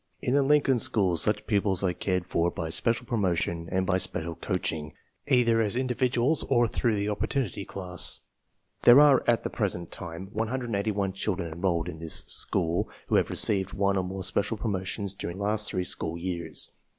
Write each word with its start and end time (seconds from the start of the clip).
In 0.19 0.33
the 0.33 0.41
Lincoln 0.41 0.79
School 0.79 1.15
such 1.15 1.45
pupils 1.45 1.83
are 1.83 1.93
cared 1.93 2.25
for 2.25 2.49
by 2.49 2.71
special 2.71 3.05
promotion 3.05 3.69
and 3.71 3.85
by 3.85 3.99
special 3.99 4.33
coaching 4.33 4.93
either 5.27 5.61
as 5.61 5.77
individuals 5.77 6.43
or 6.49 6.67
through 6.67 6.95
the 6.95 7.07
opportunity 7.07 7.65
class. 7.65 8.19
There 8.81 8.99
are 8.99 9.23
at 9.27 9.43
the 9.43 9.51
present 9.51 9.91
time 9.91 10.29
181 10.33 11.13
children 11.13 11.51
enrolled 11.53 11.87
in 11.87 11.99
this 11.99 12.23
school 12.25 12.89
who 13.09 13.15
have 13.17 13.29
received 13.29 13.73
one 13.73 13.95
or 13.95 14.03
more 14.03 14.23
special 14.23 14.57
promotions 14.57 15.13
dur 15.13 15.27
m 15.27 15.33
ing 15.33 15.37
the 15.37 15.43
last 15.43 15.69
three 15.69 15.83
school 15.83 16.17
years. 16.17 16.71